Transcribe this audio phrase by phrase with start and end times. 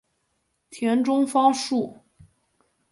[0.71, 1.95] 田中芳树。